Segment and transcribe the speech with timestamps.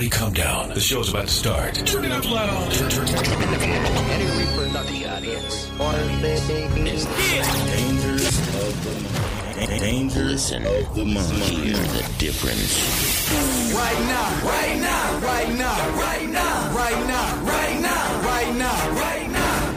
[0.00, 0.70] Everybody calm down.
[0.70, 1.74] The show's about to start.
[1.74, 2.72] Turn it up loud.
[2.72, 3.60] Turn, turn, turn, turn it up.
[4.08, 5.68] Any reproduction audience.
[6.56, 8.94] Dangers of the
[9.60, 9.80] mind.
[9.80, 11.28] Dangers Listen, of the mind.
[11.28, 12.80] hear the difference.
[13.74, 17.39] Right now, right now, right now, right now, right now,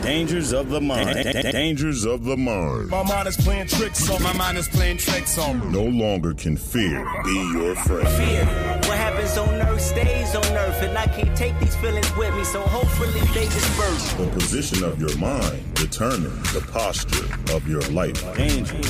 [0.04, 1.16] Dangers of the mind.
[1.54, 2.90] Dangers of the mind.
[2.90, 5.68] My mind is playing tricks on My mind is playing tricks on me.
[5.68, 8.08] No longer can fear be your friend.
[8.10, 8.46] Fear.
[8.84, 12.44] What happens on earth stays on earth, and I can't take these feelings with me,
[12.44, 14.13] so hopefully they disperse.
[14.16, 18.22] The position of your mind determines the posture of your life.
[18.35, 18.85] Dangers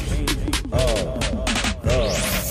[0.73, 2.42] oh, of the mind.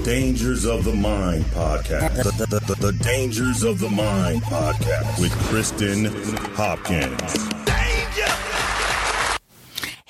[0.00, 2.22] The Dangers of the Mind podcast.
[2.22, 6.06] The, the- the- the Dangers of the Mind podcast with Kristen
[6.54, 7.59] Hopkins.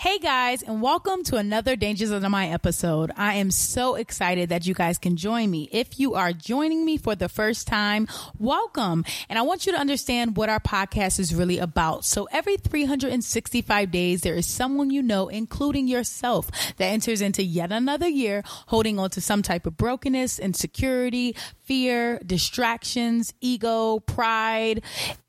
[0.00, 3.12] Hey guys, and welcome to another Dangers of the Mind episode.
[3.18, 5.68] I am so excited that you guys can join me.
[5.70, 9.04] If you are joining me for the first time, welcome.
[9.28, 12.06] And I want you to understand what our podcast is really about.
[12.06, 17.70] So every 365 days, there is someone you know, including yourself, that enters into yet
[17.70, 24.82] another year holding on to some type of brokenness, insecurity, fear, distractions, ego, pride,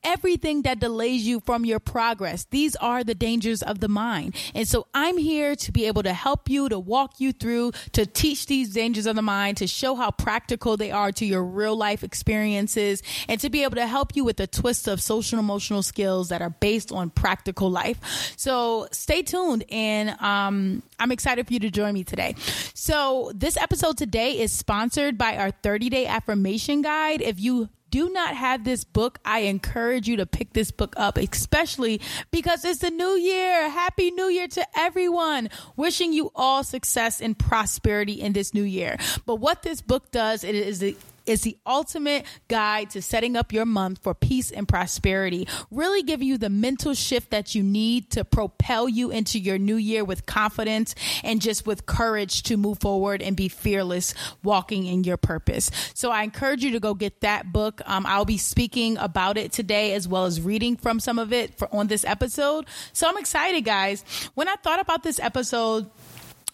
[0.04, 2.46] everything that delays you from your progress.
[2.50, 4.36] These are the dangers of the mind.
[4.56, 8.06] And so I'm here to be able to help you, to walk you through, to
[8.06, 11.76] teach these dangers of the mind, to show how practical they are to your real
[11.76, 15.46] life experiences, and to be able to help you with the twist of social and
[15.46, 18.34] emotional skills that are based on practical life.
[18.38, 22.36] So stay tuned and um, I'm excited for you to join me today.
[22.74, 27.22] So this episode today is sponsored by our 30 day affirmation guide.
[27.22, 31.18] If you do not have this book, I encourage you to pick this book up,
[31.18, 33.70] especially because it's the new year.
[33.70, 35.50] Happy New Year to everyone.
[35.76, 38.98] Wishing you all success and prosperity in this new year.
[39.26, 43.54] But what this book does, it is the is the ultimate guide to setting up
[43.54, 45.48] your month for peace and prosperity.
[45.70, 49.76] Really give you the mental shift that you need to propel you into your new
[49.76, 54.14] year with confidence and just with courage to move forward and be fearless
[54.44, 55.72] walking in your purpose.
[55.94, 57.82] So I encourage you to go get that book.
[57.86, 61.58] Um, I'll be speaking about it today as well as reading from some of it
[61.58, 62.66] for, on this episode.
[62.94, 64.04] So I'm excited, guys.
[64.34, 65.90] When I thought about this episode,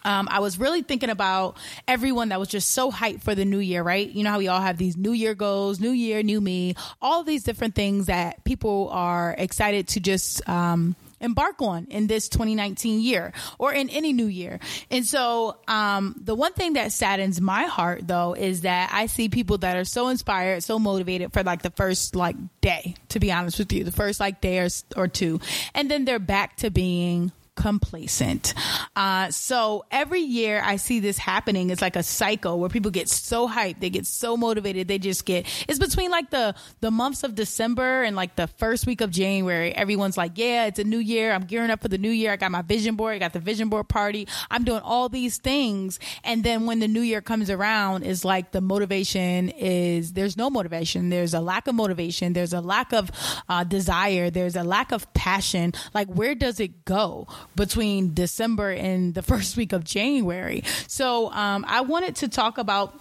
[0.04, 3.58] um, I was really thinking about everyone that was just so hyped for the new
[3.58, 4.08] year, right?
[4.08, 7.22] You know how we all have these new year goals, new year, new me, all
[7.24, 13.00] these different things that people are excited to just, um, embark on in this 2019
[13.00, 14.60] year or in any new year.
[14.90, 19.28] And so, um, the one thing that saddens my heart though is that I see
[19.28, 23.32] people that are so inspired, so motivated for like the first like day, to be
[23.32, 25.40] honest with you, the first like day or, or two.
[25.74, 28.54] And then they're back to being complacent.
[28.94, 31.70] Uh, so every year I see this happening.
[31.70, 35.24] It's like a cycle where people get so hyped, they get so motivated, they just
[35.24, 35.44] get.
[35.68, 39.74] It's between like the the months of December and like the first week of January.
[39.74, 41.32] Everyone's like, "Yeah, it's a new year.
[41.32, 42.30] I'm gearing up for the new year.
[42.30, 43.16] I got my vision board.
[43.16, 44.28] I got the vision board party.
[44.50, 48.52] I'm doing all these things." And then when the new year comes around, is like
[48.52, 51.10] the motivation is there's no motivation.
[51.10, 52.34] There's a lack of motivation.
[52.34, 53.10] There's a lack of
[53.48, 54.30] uh, desire.
[54.30, 55.72] There's a lack of passion.
[55.92, 57.26] Like where does it go?
[57.58, 60.62] Between December and the first week of January.
[60.86, 62.98] So um, I wanted to talk about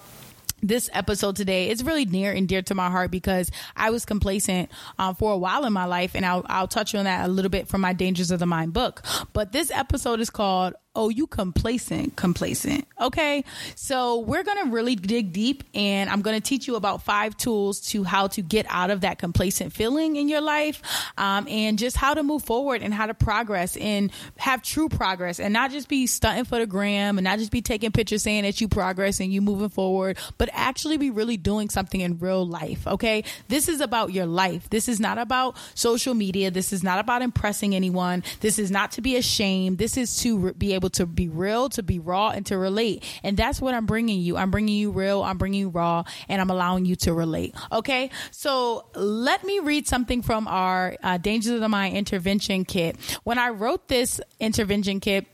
[0.63, 4.71] this episode today is really near and dear to my heart because I was complacent
[4.97, 7.49] um, for a while in my life, and I'll, I'll touch on that a little
[7.49, 9.03] bit from my Dangers of the Mind book.
[9.33, 12.85] But this episode is called oh, you complacent, complacent.
[12.99, 13.45] Okay.
[13.75, 17.37] So we're going to really dig deep and I'm going to teach you about five
[17.37, 20.81] tools to how to get out of that complacent feeling in your life
[21.15, 25.39] um, and just how to move forward and how to progress and have true progress
[25.39, 28.41] and not just be stunting for the gram and not just be taking pictures saying
[28.41, 32.45] that you progress and you moving forward, but actually be really doing something in real
[32.45, 32.87] life.
[32.87, 33.23] Okay.
[33.49, 34.67] This is about your life.
[34.71, 36.49] This is not about social media.
[36.49, 38.23] This is not about impressing anyone.
[38.39, 39.77] This is not to be ashamed.
[39.77, 43.03] This is to be able to be real, to be raw, and to relate.
[43.23, 44.37] And that's what I'm bringing you.
[44.37, 47.55] I'm bringing you real, I'm bringing you raw, and I'm allowing you to relate.
[47.71, 48.09] Okay.
[48.31, 52.97] So let me read something from our uh, Dangers of the Mind intervention kit.
[53.23, 55.25] When I wrote this intervention kit,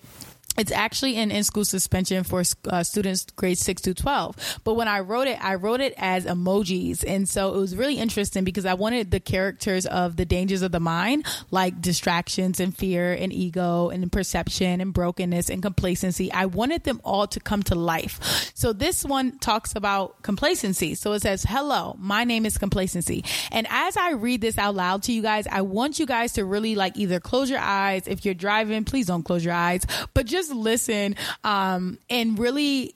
[0.57, 4.99] it's actually an in-school suspension for uh, students grades 6 to 12 but when i
[4.99, 7.03] wrote it i wrote it as emojis.
[7.07, 10.71] And so it was really interesting because i wanted the characters of the dangers of
[10.71, 16.31] the mind like distractions and fear and ego and perception and brokenness and complacency.
[16.31, 18.51] I wanted them all to come to life.
[18.53, 20.95] So this one talks about complacency.
[20.95, 23.23] So it says hello my name is complacency.
[23.51, 26.45] And as i read this out loud to you guys i want you guys to
[26.45, 28.07] really like either close your eyes.
[28.07, 29.85] If you're driving please don't close your eyes.
[30.13, 32.95] But just listen um, and really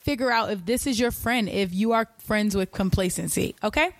[0.00, 3.54] figure out if this is your friend, if you are friends with complacency.
[3.62, 3.90] Okay.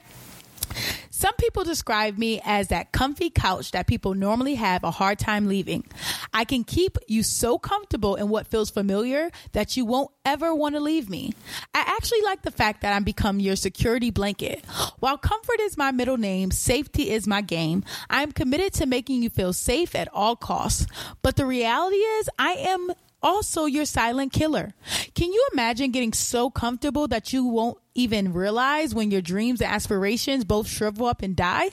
[1.10, 5.48] Some people describe me as that comfy couch that people normally have a hard time
[5.48, 5.84] leaving.
[6.32, 10.74] I can keep you so comfortable in what feels familiar that you won't ever want
[10.76, 11.32] to leave me.
[11.74, 14.64] I actually like the fact that I'm become your security blanket.
[15.00, 17.84] While comfort is my middle name, safety is my game.
[18.08, 20.86] I am committed to making you feel safe at all costs.
[21.22, 22.92] But the reality is I am
[23.22, 24.74] also your silent killer.
[25.14, 29.70] Can you imagine getting so comfortable that you won't even realize when your dreams and
[29.70, 31.70] aspirations both shrivel up and die?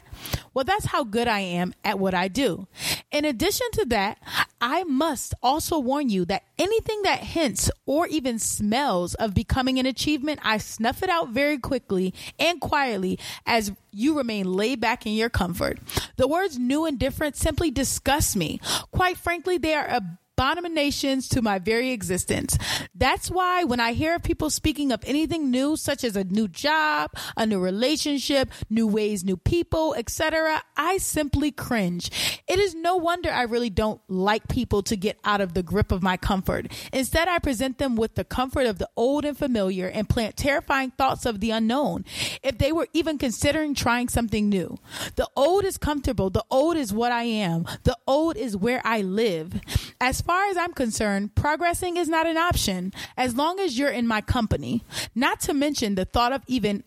[0.53, 2.67] Well, that's how good I am at what I do.
[3.11, 4.17] In addition to that,
[4.59, 9.85] I must also warn you that anything that hints or even smells of becoming an
[9.85, 15.13] achievement, I snuff it out very quickly and quietly as you remain laid back in
[15.13, 15.77] your comfort.
[16.15, 18.59] The words new and different simply disgust me.
[18.91, 20.01] Quite frankly, they are a
[20.37, 22.57] abominations to my very existence.
[22.93, 27.11] That's why when I hear people speaking of anything new, such as a new job,
[27.37, 32.11] a new relationship, new ways, new people, etc., I simply cringe.
[32.49, 35.93] It is no wonder I really don't like people to get out of the grip
[35.93, 36.69] of my comfort.
[36.91, 40.91] Instead, I present them with the comfort of the old and familiar and plant terrifying
[40.91, 42.03] thoughts of the unknown.
[42.43, 44.77] If they were even considering trying something new,
[45.15, 46.29] the old is comfortable.
[46.29, 47.65] The old is what I am.
[47.83, 49.61] The old is where I live.
[50.01, 54.07] As far as I'm concerned, progressing is not an option as long as you're in
[54.07, 54.83] my company.
[55.13, 56.83] Not to mention the thought of even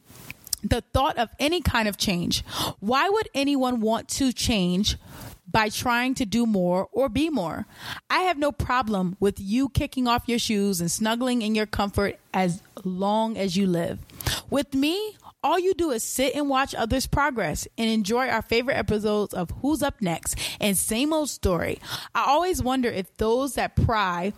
[0.62, 2.44] the thought of any kind of change.
[2.80, 4.96] Why would anyone want to change
[5.50, 7.64] by trying to do more or be more?
[8.10, 12.18] I have no problem with you kicking off your shoes and snuggling in your comfort
[12.34, 14.00] as long as you live.
[14.50, 18.76] With me, all you do is sit and watch others progress and enjoy our favorite
[18.76, 21.78] episodes of Who's Up Next and Same Old Story.
[22.14, 24.32] I always wonder if those that pry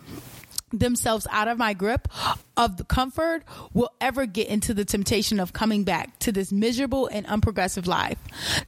[0.71, 2.07] themselves out of my grip
[2.55, 3.43] of the comfort
[3.73, 8.17] will ever get into the temptation of coming back to this miserable and unprogressive life.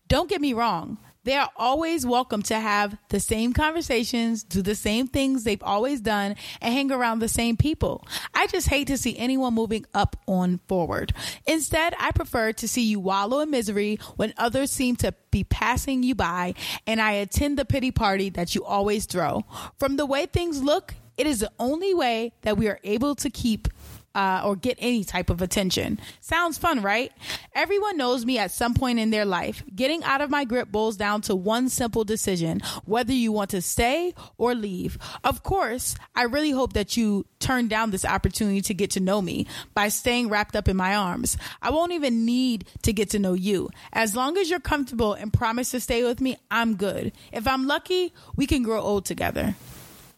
[0.08, 0.98] Don't get me wrong.
[1.26, 6.02] They are always welcome to have the same conversations, do the same things they've always
[6.02, 8.06] done, and hang around the same people.
[8.34, 11.14] I just hate to see anyone moving up on forward.
[11.48, 16.04] Instead, I prefer to see you wallow in misery when others seem to be passing
[16.04, 16.56] you by,
[16.86, 19.46] and I attend the pity party that you always throw.
[19.80, 23.30] From the way things look, it is the only way that we are able to
[23.30, 23.70] keep
[24.16, 26.00] uh, or get any type of attention.
[26.22, 27.12] Sounds fun, right?
[27.56, 29.64] Everyone knows me at some point in their life.
[29.76, 33.62] Getting out of my grip boils down to one simple decision whether you want to
[33.62, 34.98] stay or leave.
[35.24, 39.22] Of course, I really hope that you turn down this opportunity to get to know
[39.22, 41.38] me by staying wrapped up in my arms.
[41.62, 43.70] I won't even need to get to know you.
[43.92, 47.12] As long as you're comfortable and promise to stay with me, I'm good.
[47.32, 49.56] If I'm lucky, we can grow old together.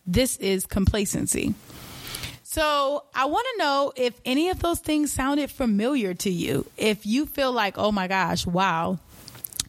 [0.06, 1.56] This is complacency.
[2.56, 6.66] So I want to know if any of those things sounded familiar to you.
[6.78, 8.98] If you feel like, oh my gosh, wow,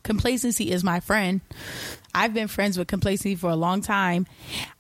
[0.05, 1.41] complacency is my friend.
[2.15, 4.29] I've been friends with complacency for a long time.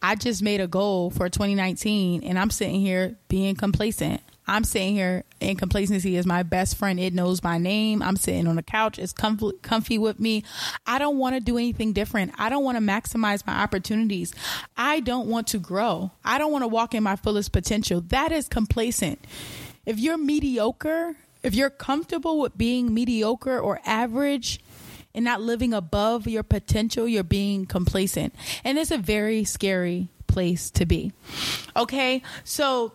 [0.00, 4.20] I just made a goal for 2019 and I'm sitting here being complacent.
[4.46, 7.00] I'm sitting here in complacency as my best friend.
[7.00, 8.02] It knows my name.
[8.02, 8.98] I'm sitting on the couch.
[8.98, 10.44] It's comfy, comfy with me.
[10.86, 12.32] I don't want to do anything different.
[12.38, 14.32] I don't want to maximize my opportunities.
[14.76, 16.12] I don't want to grow.
[16.24, 18.00] I don't want to walk in my fullest potential.
[18.00, 19.18] That is complacent.
[19.84, 24.60] If you're mediocre, if you're comfortable with being mediocre or average,
[25.16, 28.34] and not living above your potential, you're being complacent.
[28.62, 31.10] And it's a very scary place to be.
[31.74, 32.92] Okay, so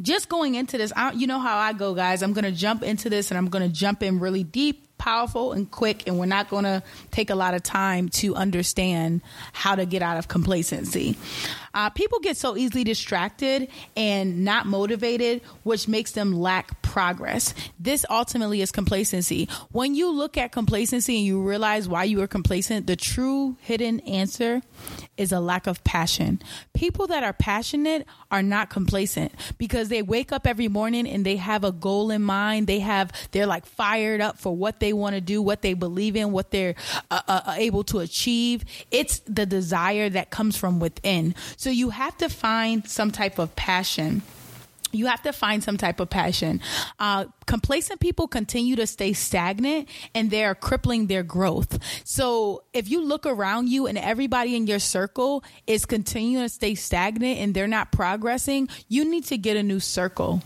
[0.00, 2.22] just going into this, I, you know how I go, guys.
[2.22, 5.52] I'm going to jump into this and I'm going to jump in really deep powerful
[5.52, 9.22] and quick, and we're not going to take a lot of time to understand
[9.52, 11.16] how to get out of complacency.
[11.74, 17.52] Uh, people get so easily distracted and not motivated, which makes them lack progress.
[17.80, 19.48] This ultimately is complacency.
[19.72, 23.98] When you look at complacency and you realize why you are complacent, the true hidden
[24.00, 24.62] answer
[25.16, 26.40] is a lack of passion.
[26.74, 31.36] People that are passionate are not complacent because they wake up every morning and they
[31.36, 32.68] have a goal in mind.
[32.68, 36.16] They have, they're like fired up for what they want to do, what they believe
[36.16, 36.74] in, what they're
[37.10, 38.64] uh, uh, uh, able to achieve.
[38.90, 41.34] It's the desire that comes from within.
[41.56, 44.22] So you have to find some type of passion
[44.94, 46.60] you have to find some type of passion.
[46.98, 51.78] Uh, complacent people continue to stay stagnant and they're crippling their growth.
[52.04, 56.74] So if you look around you and everybody in your circle is continuing to stay
[56.74, 60.42] stagnant and they're not progressing, you need to get a new circle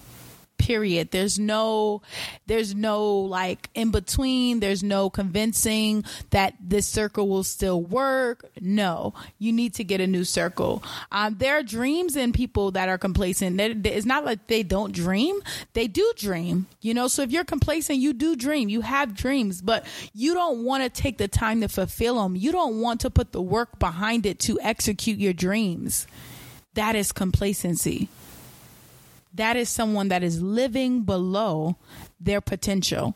[0.59, 1.11] period.
[1.11, 2.03] There's no
[2.47, 4.61] there's no like in between.
[4.61, 8.45] There's no convincing that this circle will still work.
[8.61, 10.83] No you need to get a new circle.
[11.13, 13.61] Um, there are dreams in people that are complacent.
[13.61, 15.41] It's not like they don't dream.
[15.73, 17.09] They do dream you know?
[17.09, 18.69] So if you're complacent you do dream.
[18.69, 22.53] You have dreams but you don't want to take the time to fulfill them you
[22.53, 26.07] don't want to put the work behind it to execute your dreams.
[26.75, 28.09] That is complacency
[29.35, 31.77] that is someone that is living below
[32.21, 33.15] their potential.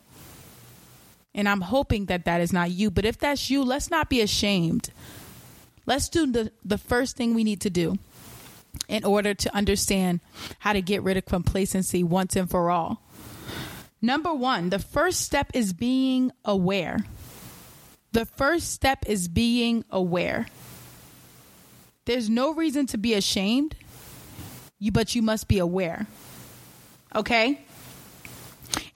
[1.35, 2.91] And I'm hoping that that is not you.
[2.91, 4.91] But if that's you, let's not be ashamed.
[5.87, 7.99] Let's do the, the first thing we need to do
[8.89, 10.21] in order to understand
[10.61, 13.03] how to get rid of complacency once and for all.
[14.01, 17.05] Number one, the first step is being aware.
[18.13, 20.47] The first step is being aware.
[22.05, 23.77] There's no reason to be ashamed
[24.83, 26.09] you but you must be aware.
[27.15, 27.65] Okay?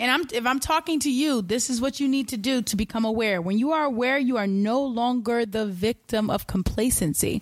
[0.00, 2.76] And I'm if I'm talking to you, this is what you need to do to
[2.76, 3.40] become aware.
[3.40, 7.40] When you are aware, you are no longer the victim of complacency.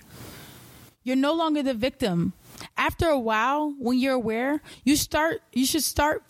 [1.05, 2.35] You're no longer the victim.
[2.77, 6.23] After a while, when you're aware, you start you should start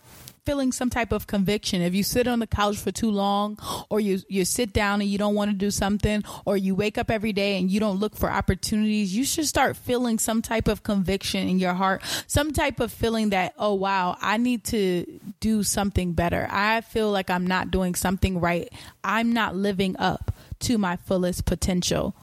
[0.45, 1.81] feeling some type of conviction.
[1.81, 3.57] If you sit on the couch for too long,
[3.89, 6.97] or you you sit down and you don't want to do something, or you wake
[6.97, 10.67] up every day and you don't look for opportunities, you should start feeling some type
[10.67, 15.19] of conviction in your heart, some type of feeling that oh wow, I need to
[15.39, 16.47] do something better.
[16.49, 18.71] I feel like I'm not doing something right.
[19.03, 22.15] I'm not living up to my fullest potential.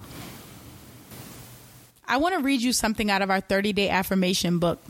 [2.06, 4.80] I want to read you something out of our 30 day affirmation book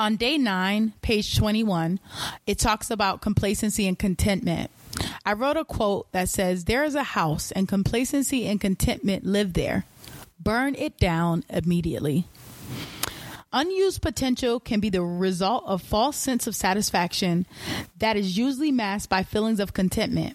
[0.00, 2.00] on day nine, page 21,
[2.46, 4.70] it talks about complacency and contentment.
[5.26, 9.52] I wrote a quote that says, There is a house, and complacency and contentment live
[9.52, 9.84] there.
[10.42, 12.26] Burn it down immediately.
[13.52, 17.46] Unused potential can be the result of false sense of satisfaction
[17.98, 20.34] that is usually masked by feelings of contentment.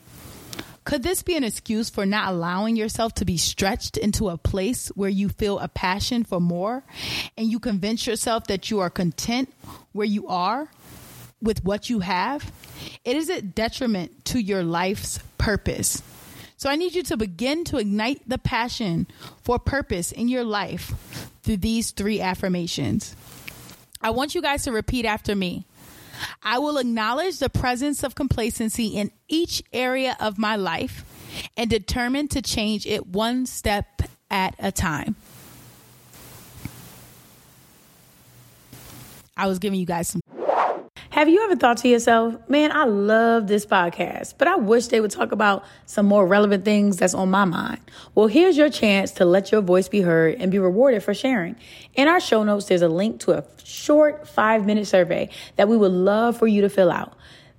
[0.86, 4.89] Could this be an excuse for not allowing yourself to be stretched into a place
[4.89, 6.84] where you feel a passion for more
[7.36, 9.51] and you convince yourself that you are content
[9.94, 10.70] where you are
[11.42, 12.51] with what you have?
[13.04, 16.04] It is a detriment to your life's purpose.
[16.58, 19.08] So I need you to begin to ignite the passion
[19.44, 20.94] for purpose in your life
[21.42, 23.15] through these three affirmations.
[24.01, 25.65] I want you guys to repeat after me.
[26.43, 31.03] I will acknowledge the presence of complacency in each area of my life
[31.57, 35.15] and determine to change it one step at a time.
[39.38, 40.22] I was giving you guys some
[41.15, 45.00] have you ever thought to yourself, man, I love this podcast, but I wish they
[45.00, 47.79] would talk about some more relevant things that's on my mind?
[48.15, 51.55] Well, here's your chance to let your voice be heard and be rewarded for sharing.
[51.93, 55.77] In our show notes, there's a link to a short five minute survey that we
[55.77, 57.13] would love for you to fill out.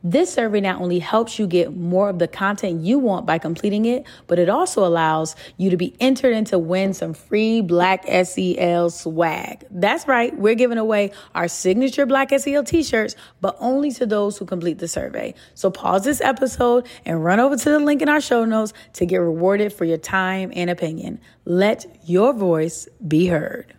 [0.09, 3.87] This survey not only helps you get more of the content you want by completing
[3.87, 8.07] it, but it also allows you to be entered in to win some free Black
[8.07, 9.65] SEL swag.
[9.69, 14.39] That's right, we're giving away our signature Black SEL t shirts, but only to those
[14.39, 15.35] who complete the survey.
[15.55, 19.07] So pause this episode and run over to the link in our show notes to
[19.07, 21.21] get rewarded for your time and opinion.
[21.45, 23.75] Let your voice be heard.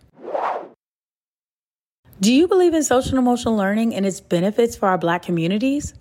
[2.20, 5.94] Do you believe in social and emotional learning and its benefits for our Black communities?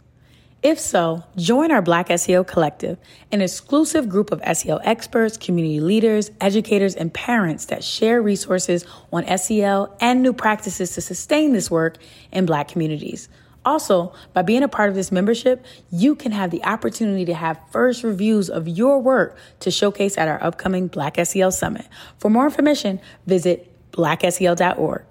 [0.64, 2.98] If so, join our Black SEL Collective,
[3.32, 8.84] an exclusive group of SEL experts, community leaders, educators, and parents that share resources
[9.14, 11.98] on SEL and new practices to sustain this work
[12.32, 13.30] in Black communities.
[13.66, 17.60] Also, by being a part of this membership, you can have the opportunity to have
[17.70, 21.86] first reviews of your work to showcase at our upcoming Black SEL Summit.
[22.18, 25.04] For more information, visit blacksel.org.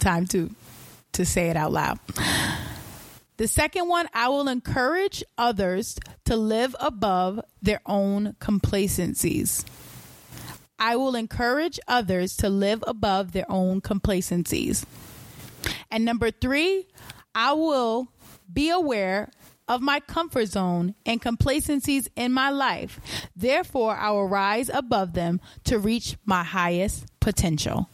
[0.00, 0.50] Time to
[1.12, 1.98] to say it out loud.
[3.42, 9.64] The second one, I will encourage others to live above their own complacencies.
[10.78, 14.86] I will encourage others to live above their own complacencies.
[15.90, 16.86] And number three,
[17.34, 18.12] I will
[18.52, 19.32] be aware
[19.66, 23.00] of my comfort zone and complacencies in my life.
[23.34, 27.90] Therefore, I will rise above them to reach my highest potential.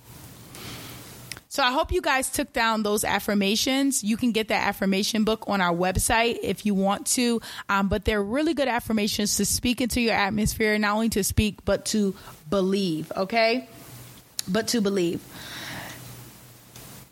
[1.49, 4.05] So I hope you guys took down those affirmations.
[4.05, 7.41] You can get that affirmation book on our website if you want to.
[7.69, 11.65] Um, but they're really good affirmations to speak into your atmosphere, not only to speak,
[11.65, 12.15] but to
[12.51, 13.69] believe, okay?
[14.47, 15.23] But to believe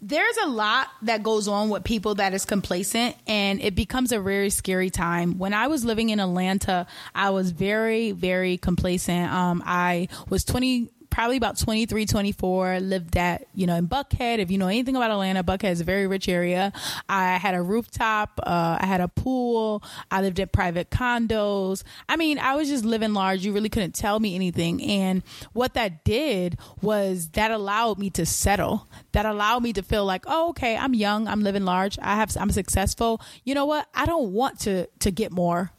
[0.02, 4.21] there's a lot that goes on with people that is complacent and it becomes a
[4.21, 9.62] very scary time when i was living in atlanta i was very very complacent um,
[9.66, 14.39] i was 20 probably about 23, 24, lived at, you know, in Buckhead.
[14.39, 16.75] If you know anything about Atlanta, Buckhead is a very rich area.
[17.09, 21.85] I had a rooftop, uh, I had a pool, I lived in private condos.
[22.07, 23.47] I mean, I was just living large.
[23.47, 24.83] You really couldn't tell me anything.
[24.83, 25.23] And
[25.55, 28.87] what that did was that allowed me to settle.
[29.13, 32.37] That allowed me to feel like, oh, okay, I'm young, I'm living large, I have
[32.39, 33.23] I'm successful.
[33.43, 33.89] You know what?
[33.95, 35.73] I don't want to to get more.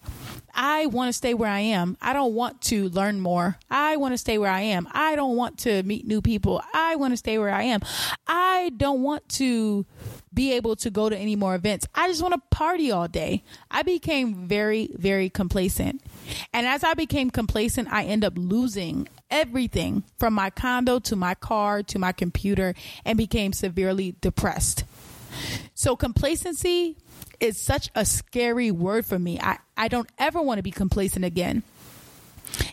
[0.58, 1.98] I want to stay where I am.
[2.02, 3.58] I don't want to learn more.
[3.70, 4.88] I want to stay where I am.
[4.92, 6.64] I don't want to meet new people.
[6.74, 7.82] I want to stay where I am.
[8.26, 9.86] I don't want to
[10.34, 11.86] be able to go to any more events.
[11.94, 13.44] I just want to party all day.
[13.70, 16.02] I became very, very complacent.
[16.54, 21.36] And as I became complacent, I end up losing everything from my condo to my
[21.36, 22.74] car to my computer
[23.06, 24.86] and became severely depressed.
[25.74, 26.98] So complacency
[27.40, 29.40] is such a scary word for me.
[29.40, 31.64] I, I don't ever want to be complacent again.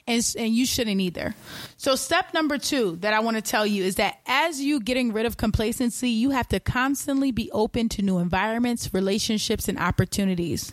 [0.06, 1.34] And, and you shouldn't either.
[1.76, 5.12] So, step number two that I want to tell you is that as you getting
[5.12, 10.73] rid of complacency, you have to constantly be open to new environments, relationships, and opportunities.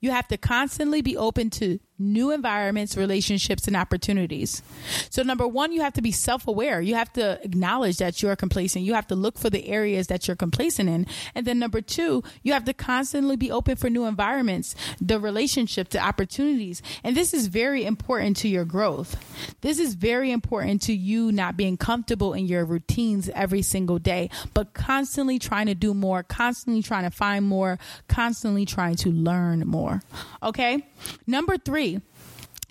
[0.00, 4.62] You have to constantly be open to new environments, relationships, and opportunities.
[5.10, 6.80] So, number one, you have to be self aware.
[6.80, 8.84] You have to acknowledge that you're complacent.
[8.84, 11.06] You have to look for the areas that you're complacent in.
[11.34, 15.90] And then, number two, you have to constantly be open for new environments, the relationship,
[15.90, 16.82] the opportunities.
[17.02, 19.16] And this is very important to your growth.
[19.60, 24.30] This is very important to you not being comfortable in your routines every single day,
[24.54, 27.78] but constantly trying to do more, constantly trying to find more,
[28.08, 30.02] constantly trying to learn more.
[30.42, 30.86] Okay.
[31.26, 31.87] Number three,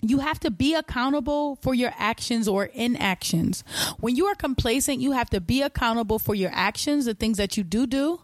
[0.00, 3.64] you have to be accountable for your actions or inactions.
[3.98, 7.56] When you are complacent, you have to be accountable for your actions, the things that
[7.56, 8.20] you do do,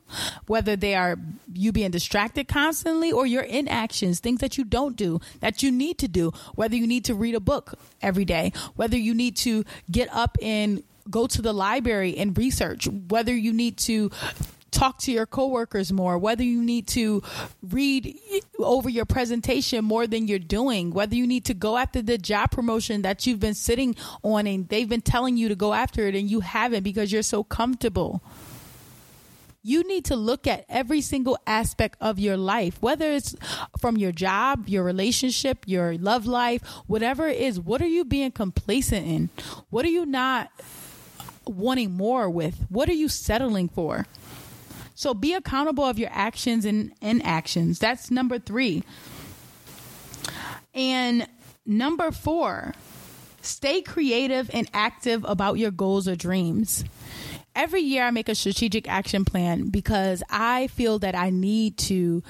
[0.47, 1.17] whether they are
[1.53, 5.99] you being distracted constantly or your inactions, things that you don't do that you need
[5.99, 9.65] to do, whether you need to read a book every day, whether you need to
[9.91, 14.11] get up and go to the library and research, whether you need to
[14.75, 17.23] talk to your coworkers more, whether you need to
[17.63, 18.19] read
[18.59, 22.51] over your presentation more than you're doing, whether you need to go after the job
[22.51, 26.15] promotion that you've been sitting on and they've been telling you to go after it
[26.15, 28.21] and you haven't because you're so comfortable.
[29.67, 33.35] You need to look at every single aspect of your life, whether it's
[33.79, 37.59] from your job, your relationship, your love life, whatever it is.
[37.59, 39.31] What are you being complacent in?
[39.71, 40.51] What are you not
[41.47, 42.67] wanting more with?
[42.69, 44.07] What are you settling for?
[44.95, 47.79] So be accountable of your actions and inactions.
[47.79, 48.85] That's number three.
[50.73, 51.27] And
[51.67, 52.75] number four,
[53.43, 56.85] stay creative and active about your goals or dreams
[57.55, 62.23] every year I make a strategic action plan because I feel that I need to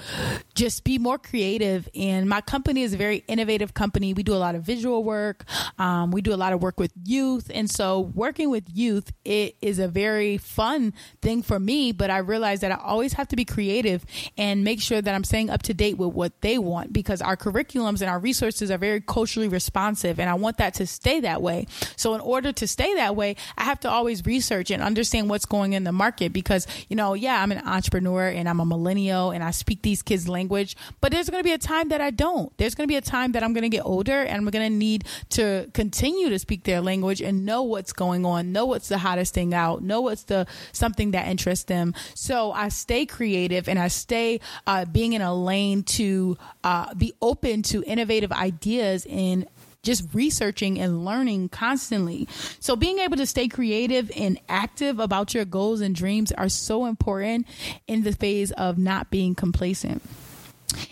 [0.53, 1.89] just be more creative.
[1.95, 4.13] And my company is a very innovative company.
[4.13, 5.45] We do a lot of visual work.
[5.77, 7.49] Um, we do a lot of work with youth.
[7.53, 12.19] And so working with youth, it is a very fun thing for me, but I
[12.19, 14.05] realize that I always have to be creative
[14.37, 17.37] and make sure that I'm staying up to date with what they want because our
[17.37, 20.19] curriculums and our resources are very culturally responsive.
[20.19, 21.67] And I want that to stay that way.
[21.95, 25.29] So in order to stay that way, I have to always research and understand understand
[25.29, 28.65] what's going in the market because, you know, yeah, I'm an entrepreneur and I'm a
[28.65, 32.01] millennial and I speak these kids' language, but there's going to be a time that
[32.01, 32.55] I don't.
[32.57, 34.71] There's going to be a time that I'm going to get older and I'm going
[34.71, 38.89] to need to continue to speak their language and know what's going on, know what's
[38.89, 41.93] the hottest thing out, know what's the something that interests them.
[42.13, 47.13] So I stay creative and I stay uh, being in a lane to uh, be
[47.21, 49.47] open to innovative ideas in
[49.85, 52.27] just researching and learning constantly.
[52.59, 56.85] So being able to stay creative and active about your goals and dreams are so
[56.85, 57.47] important
[57.87, 60.01] in the phase of not being complacent.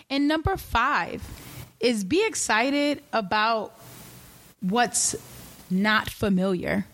[0.09, 1.21] And number 5
[1.79, 3.77] is be excited about
[4.61, 5.15] what's
[5.69, 6.85] not familiar.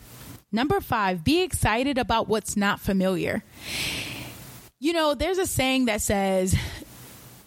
[0.52, 3.44] Number 5, be excited about what's not familiar.
[4.80, 6.56] You know, there's a saying that says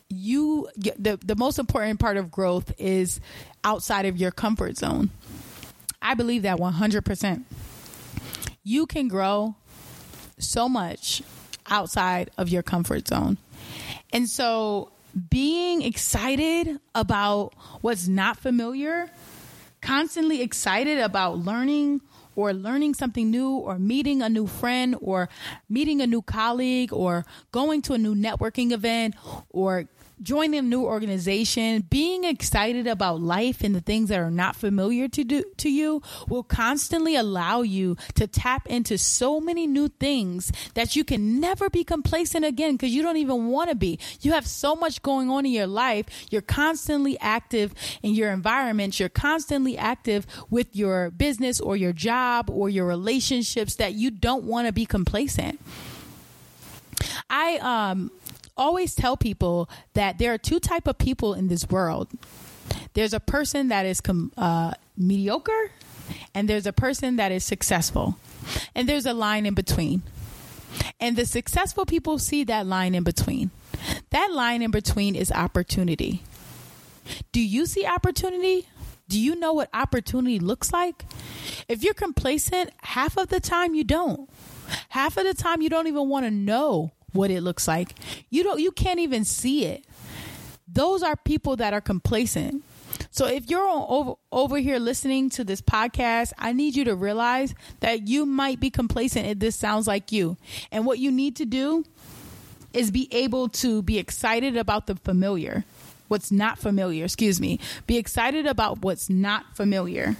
[0.08, 3.18] you the the most important part of growth is
[3.64, 5.10] outside of your comfort zone.
[6.00, 7.42] I believe that 100%.
[8.64, 9.56] You can grow
[10.38, 11.22] so much
[11.68, 13.38] outside of your comfort zone.
[14.12, 14.92] And so
[15.30, 19.10] being excited about what's not familiar,
[19.80, 22.00] constantly excited about learning
[22.34, 25.28] or learning something new or meeting a new friend or
[25.68, 29.14] meeting a new colleague or going to a new networking event
[29.50, 29.86] or
[30.22, 35.08] joining a new organization, being excited about life and the things that are not familiar
[35.08, 40.52] to do to you will constantly allow you to tap into so many new things
[40.74, 43.98] that you can never be complacent again because you don't even want to be.
[44.20, 46.06] You have so much going on in your life.
[46.30, 49.00] You're constantly active in your environment.
[49.00, 54.44] You're constantly active with your business or your job or your relationships that you don't
[54.44, 55.60] want to be complacent.
[57.28, 58.10] I um
[58.56, 62.08] always tell people that there are two type of people in this world.
[62.94, 65.70] There's a person that is com- uh, mediocre,
[66.34, 68.18] and there's a person that is successful,
[68.74, 70.02] and there's a line in between.
[71.00, 73.50] And the successful people see that line in between.
[74.10, 76.22] That line in between is opportunity.
[77.32, 78.68] Do you see opportunity?
[79.08, 81.04] Do you know what opportunity looks like?
[81.68, 84.30] If you're complacent, half of the time you don't.
[84.90, 87.94] Half of the time you don't even want to know what it looks like.
[88.30, 89.84] You don't you can't even see it.
[90.66, 92.64] Those are people that are complacent.
[93.10, 97.54] So if you're over, over here listening to this podcast, I need you to realize
[97.80, 100.36] that you might be complacent if this sounds like you.
[100.70, 101.84] And what you need to do
[102.72, 105.64] is be able to be excited about the familiar.
[106.08, 107.58] What's not familiar, excuse me.
[107.86, 110.16] Be excited about what's not familiar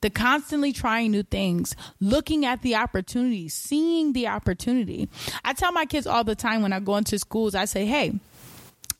[0.00, 5.08] the constantly trying new things, looking at the opportunity, seeing the opportunity.
[5.44, 8.18] I tell my kids all the time when I go into schools, I say, hey,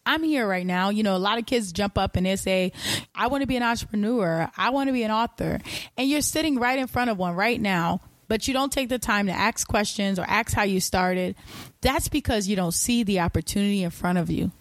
[0.07, 0.91] I'm here right now.
[0.91, 2.73] You know, a lot of kids jump up and they say,
[3.15, 4.49] I want to be an entrepreneur.
[4.57, 5.59] I want to be an author.
[5.97, 9.01] And you're sitting right in front of one right now, but you don't take the
[9.01, 11.35] time to ask questions or ask how you started.
[11.81, 14.53] That's because you don't see the opportunity in front of you.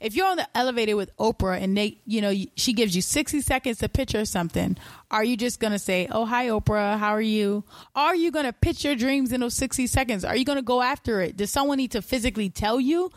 [0.00, 3.40] If you're on the elevator with Oprah and they, you know, she gives you 60
[3.40, 4.76] seconds to pitch picture something,
[5.10, 8.46] are you just going to say, "Oh, hi Oprah, how are you?" Are you going
[8.46, 10.24] to pitch your dreams in those 60 seconds?
[10.24, 11.36] Are you going to go after it?
[11.36, 13.10] Does someone need to physically tell you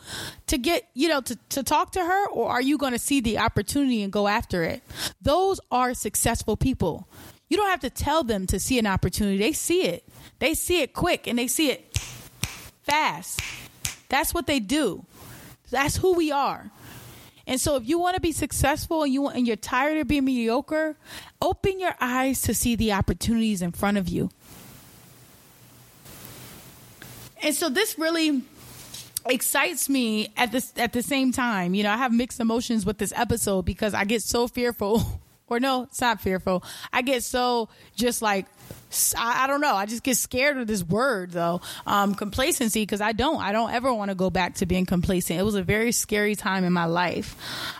[0.46, 3.20] to get, you know, to, to talk to her or are you going to see
[3.20, 4.82] the opportunity and go after it?
[5.22, 7.08] Those are successful people.
[7.48, 9.38] You don't have to tell them to see an opportunity.
[9.38, 10.04] They see it.
[10.38, 11.96] They see it quick and they see it
[12.82, 13.40] fast.
[14.08, 15.04] That's what they do.
[15.74, 16.70] That's who we are.
[17.48, 20.24] And so if you want to be successful and you and you're tired of being
[20.24, 20.96] mediocre,
[21.42, 24.30] open your eyes to see the opportunities in front of you.
[27.42, 28.42] And so this really
[29.26, 31.74] excites me at this at the same time.
[31.74, 35.60] You know, I have mixed emotions with this episode because I get so fearful or
[35.60, 36.64] no, it's not fearful.
[36.92, 38.46] I get so just like
[39.16, 39.74] I, don't know.
[39.74, 43.40] I just get scared of this word though, um, complacency, because I don't.
[43.40, 45.40] I don't ever want to go back to being complacent.
[45.40, 47.36] It was a very scary time in my life.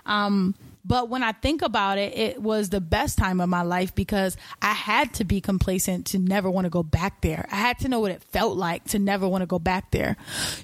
[0.07, 3.94] Um, but when I think about it, it was the best time of my life
[3.94, 7.46] because I had to be complacent to never want to go back there.
[7.50, 10.16] I had to know what it felt like to never want to go back there.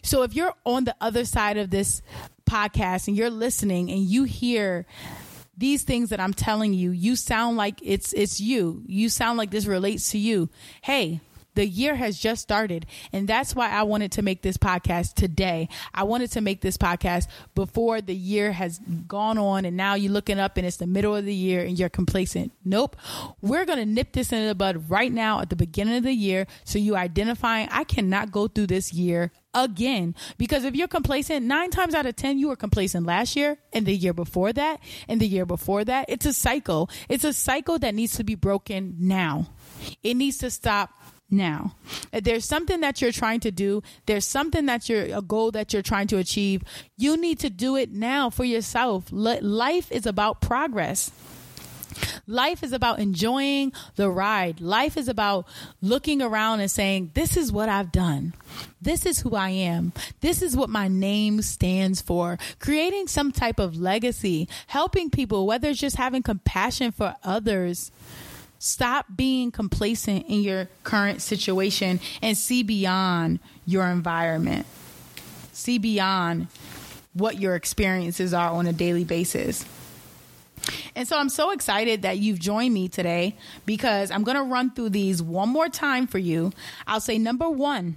[0.02, 2.02] So if you're on the other side of this
[2.44, 4.84] podcast and you're listening and you hear
[5.60, 8.82] these things that I'm telling you, you sound like it's it's you.
[8.86, 10.48] You sound like this relates to you.
[10.80, 11.20] Hey,
[11.54, 12.86] the year has just started.
[13.12, 15.68] And that's why I wanted to make this podcast today.
[15.94, 20.12] I wanted to make this podcast before the year has gone on and now you're
[20.12, 22.52] looking up and it's the middle of the year and you're complacent.
[22.64, 22.96] Nope.
[23.40, 26.12] We're going to nip this in the bud right now at the beginning of the
[26.12, 26.46] year.
[26.64, 31.70] So you identifying, I cannot go through this year again because if you're complacent nine
[31.70, 35.20] times out of ten you were complacent last year and the year before that and
[35.20, 38.94] the year before that it's a cycle it's a cycle that needs to be broken
[39.00, 39.48] now
[40.04, 40.90] it needs to stop
[41.30, 41.74] now.
[42.12, 45.82] There's something that you're trying to do, there's something that you're a goal that you're
[45.82, 46.62] trying to achieve,
[46.96, 49.06] you need to do it now for yourself.
[49.10, 51.10] Life is about progress.
[52.26, 54.60] Life is about enjoying the ride.
[54.60, 55.46] Life is about
[55.80, 58.34] looking around and saying, This is what I've done.
[58.80, 59.92] This is who I am.
[60.20, 62.38] This is what my name stands for.
[62.58, 67.90] Creating some type of legacy, helping people, whether it's just having compassion for others
[68.62, 74.66] Stop being complacent in your current situation and see beyond your environment.
[75.54, 76.48] See beyond
[77.14, 79.64] what your experiences are on a daily basis.
[80.94, 84.72] And so I'm so excited that you've joined me today because I'm going to run
[84.72, 86.52] through these one more time for you.
[86.86, 87.96] I'll say number one,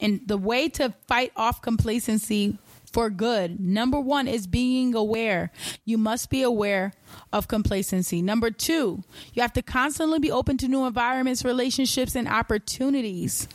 [0.00, 2.58] and the way to fight off complacency
[2.92, 3.58] for good.
[3.60, 5.50] Number one is being aware.
[5.84, 6.92] You must be aware
[7.32, 8.22] of complacency.
[8.22, 9.02] Number two,
[9.32, 13.48] you have to constantly be open to new environments, relationships, and opportunities.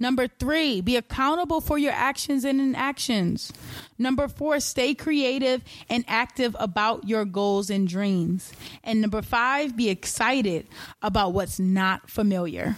[0.00, 3.52] Number three, be accountable for your actions and inactions.
[3.98, 8.52] Number four, stay creative and active about your goals and dreams.
[8.84, 10.68] And number five, be excited
[11.02, 12.76] about what's not familiar.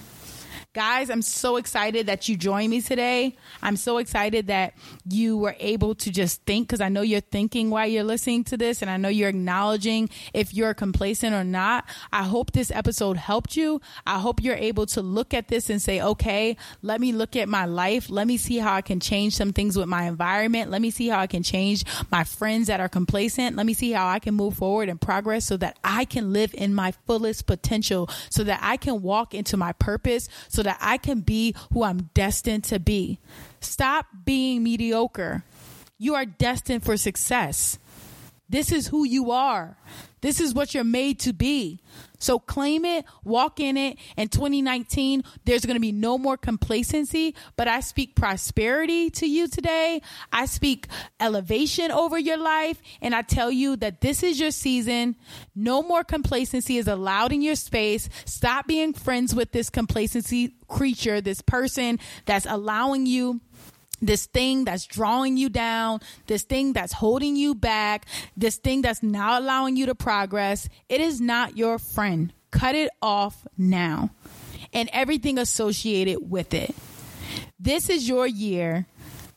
[0.72, 3.37] Guys, I'm so excited that you joined me today.
[3.61, 7.70] I'm so excited that you were able to just think because I know you're thinking
[7.70, 11.87] while you're listening to this and I know you're acknowledging if you're complacent or not.
[12.12, 13.80] I hope this episode helped you.
[14.06, 17.48] I hope you're able to look at this and say, okay, let me look at
[17.48, 18.09] my life.
[18.09, 20.70] Let me see how I can change some things with my environment.
[20.70, 23.56] Let me see how I can change my friends that are complacent.
[23.56, 26.54] Let me see how I can move forward and progress so that I can live
[26.54, 30.96] in my fullest potential, so that I can walk into my purpose, so that I
[30.96, 33.18] can be who I'm destined to be.
[33.61, 35.44] Stop being mediocre.
[35.99, 37.79] You are destined for success.
[38.50, 39.76] This is who you are.
[40.22, 41.80] This is what you're made to be.
[42.18, 43.96] So claim it, walk in it.
[44.16, 49.46] In 2019, there's going to be no more complacency, but I speak prosperity to you
[49.48, 50.02] today.
[50.32, 50.88] I speak
[51.20, 52.82] elevation over your life.
[53.00, 55.14] And I tell you that this is your season.
[55.54, 58.08] No more complacency is allowed in your space.
[58.24, 63.40] Stop being friends with this complacency creature, this person that's allowing you
[64.00, 69.02] this thing that's drawing you down, this thing that's holding you back, this thing that's
[69.02, 72.32] not allowing you to progress, it is not your friend.
[72.50, 74.10] Cut it off now
[74.72, 76.74] and everything associated with it.
[77.58, 78.86] This is your year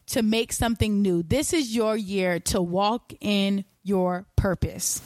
[0.07, 1.23] to make something new.
[1.23, 5.01] This is your year to walk in your purpose.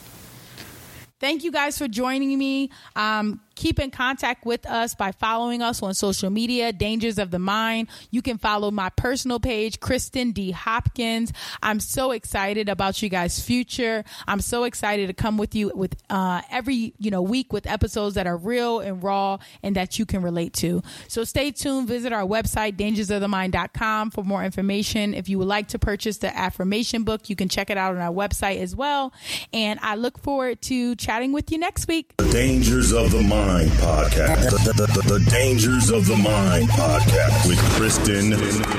[1.20, 2.70] Thank you guys for joining me.
[2.96, 7.40] Um, keep in contact with us by following us on social media, Dangers of the
[7.40, 7.88] Mind.
[8.12, 10.52] You can follow my personal page, Kristen D.
[10.52, 11.34] Hopkins.
[11.62, 14.06] I'm so excited about you guys' future.
[14.28, 18.16] I'm so excited to come with you with uh, every you know week with episodes
[18.16, 20.82] that are real and raw and that you can relate to.
[21.08, 21.88] So stay tuned.
[21.88, 25.16] Visit our website, dangersofthemind.com for more information.
[25.16, 28.02] If you would like to purchase the affirmation book, you can check it out on
[28.02, 29.14] our website as well.
[29.52, 32.14] And I look forward to chatting with you next week.
[32.18, 34.50] The Dangers of the Mind podcast.
[34.50, 38.34] The, the, the, the Dangers of the Mind podcast with Kristen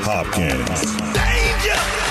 [0.04, 0.85] Hopkins.
[1.14, 2.08] Danger!